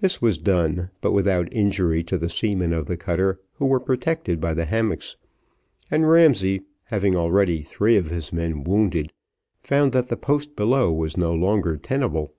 This 0.00 0.20
was 0.20 0.36
done, 0.36 0.90
but 1.00 1.12
without 1.12 1.48
injury 1.54 2.02
to 2.04 2.18
the 2.18 2.28
seamen 2.28 2.74
of 2.74 2.84
the 2.84 2.98
cutter, 2.98 3.40
who 3.54 3.64
were 3.64 3.80
protected 3.80 4.42
by 4.42 4.52
the 4.52 4.66
hammocks, 4.66 5.16
and 5.90 6.06
Ramsay 6.06 6.64
having 6.88 7.16
already 7.16 7.62
three 7.62 7.96
of 7.96 8.10
his 8.10 8.30
men 8.30 8.62
wounded, 8.62 9.10
found 9.58 9.92
that 9.92 10.10
the 10.10 10.18
post 10.18 10.54
below 10.54 10.92
was 10.92 11.16
no 11.16 11.32
longer 11.32 11.78
tenable. 11.78 12.34